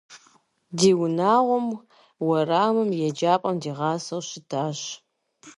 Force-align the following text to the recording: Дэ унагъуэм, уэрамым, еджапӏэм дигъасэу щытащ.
Дэ 0.77 0.89
унагъуэм, 1.03 1.67
уэрамым, 2.27 2.89
еджапӏэм 3.07 3.55
дигъасэу 3.61 4.21
щытащ. 4.27 4.79